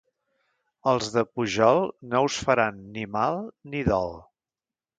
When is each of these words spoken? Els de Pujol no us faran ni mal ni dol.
Els 0.91 1.09
de 1.15 1.23
Pujol 1.31 1.83
no 2.15 2.23
us 2.29 2.39
faran 2.49 2.81
ni 2.97 3.07
mal 3.19 3.41
ni 3.75 3.87
dol. 3.93 4.13